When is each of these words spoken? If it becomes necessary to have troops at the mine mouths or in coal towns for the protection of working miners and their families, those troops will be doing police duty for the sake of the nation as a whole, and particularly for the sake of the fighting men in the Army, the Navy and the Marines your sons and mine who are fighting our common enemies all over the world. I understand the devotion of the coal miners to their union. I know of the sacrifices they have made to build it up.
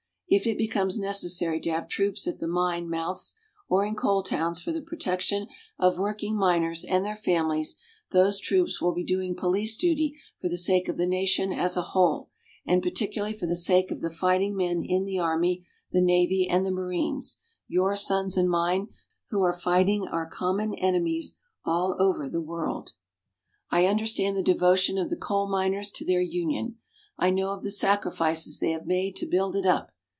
If 0.33 0.47
it 0.47 0.57
becomes 0.57 0.97
necessary 0.97 1.59
to 1.59 1.71
have 1.71 1.89
troops 1.89 2.25
at 2.25 2.39
the 2.39 2.47
mine 2.47 2.89
mouths 2.89 3.35
or 3.67 3.83
in 3.85 3.95
coal 3.95 4.23
towns 4.23 4.61
for 4.61 4.71
the 4.71 4.81
protection 4.81 5.47
of 5.77 5.99
working 5.99 6.37
miners 6.37 6.85
and 6.85 7.05
their 7.05 7.17
families, 7.17 7.75
those 8.11 8.39
troops 8.39 8.81
will 8.81 8.93
be 8.93 9.03
doing 9.03 9.35
police 9.35 9.75
duty 9.75 10.17
for 10.39 10.47
the 10.47 10.55
sake 10.55 10.87
of 10.87 10.95
the 10.95 11.05
nation 11.05 11.51
as 11.51 11.75
a 11.75 11.81
whole, 11.81 12.29
and 12.65 12.81
particularly 12.81 13.33
for 13.33 13.45
the 13.45 13.57
sake 13.57 13.91
of 13.91 13.99
the 13.99 14.09
fighting 14.09 14.55
men 14.55 14.81
in 14.81 15.03
the 15.03 15.19
Army, 15.19 15.67
the 15.91 15.99
Navy 15.99 16.47
and 16.49 16.65
the 16.65 16.71
Marines 16.71 17.41
your 17.67 17.97
sons 17.97 18.37
and 18.37 18.49
mine 18.49 18.87
who 19.31 19.41
are 19.43 19.51
fighting 19.51 20.07
our 20.07 20.25
common 20.25 20.73
enemies 20.75 21.37
all 21.65 21.97
over 21.99 22.29
the 22.29 22.39
world. 22.39 22.93
I 23.69 23.85
understand 23.85 24.37
the 24.37 24.43
devotion 24.43 24.97
of 24.97 25.09
the 25.09 25.17
coal 25.17 25.49
miners 25.49 25.91
to 25.91 26.05
their 26.05 26.21
union. 26.21 26.77
I 27.17 27.31
know 27.31 27.51
of 27.51 27.63
the 27.63 27.69
sacrifices 27.71 28.61
they 28.61 28.71
have 28.71 28.87
made 28.87 29.17
to 29.17 29.25
build 29.25 29.57
it 29.57 29.65
up. 29.65 29.91